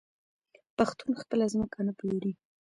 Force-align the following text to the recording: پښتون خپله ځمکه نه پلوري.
پښتون 0.77 1.11
خپله 1.21 1.45
ځمکه 1.53 1.79
نه 1.87 1.93
پلوري. 1.97 2.33